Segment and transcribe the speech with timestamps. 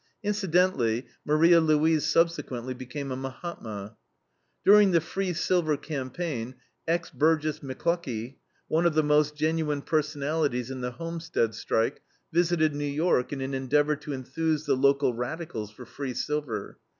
[0.23, 3.95] Incidentally, Maria Louise subsequently became a Mahatma.
[4.65, 6.55] During the free silver campaign,
[6.87, 8.37] ex Burgess McLuckie,
[8.67, 12.01] one of the most genuine personalities in the Homestead strike,
[12.33, 16.79] visited New York in an endeavor to enthuse the local radicals for free silver.